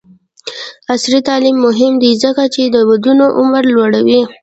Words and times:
عصري 0.93 1.19
تعلیم 1.27 1.55
مهم 1.65 1.93
دی 2.01 2.11
ځکه 2.23 2.43
چې 2.53 2.61
د 2.65 2.75
ودونو 2.89 3.25
عمر 3.39 3.63
لوړوي. 3.73 4.21